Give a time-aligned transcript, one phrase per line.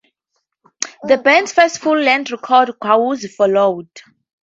[1.03, 3.87] The band's first full-length record, "Gauze", followed.